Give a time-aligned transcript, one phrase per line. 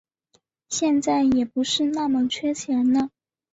[0.67, 3.11] 现在也不是那么缺钱了